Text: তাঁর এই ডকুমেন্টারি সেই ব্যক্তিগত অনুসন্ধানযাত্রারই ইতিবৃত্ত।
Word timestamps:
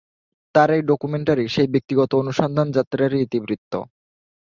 তাঁর 0.55 0.69
এই 0.75 0.81
ডকুমেন্টারি 0.89 1.45
সেই 1.47 1.67
ব্যক্তিগত 1.73 2.11
অনুসন্ধানযাত্রারই 2.21 3.23
ইতিবৃত্ত। 3.25 3.73